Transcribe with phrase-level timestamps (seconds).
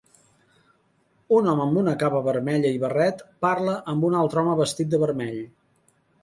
[1.39, 5.03] Un home amb una capa vermella i barret parla amb un altre home vestit de
[5.07, 5.39] vermell.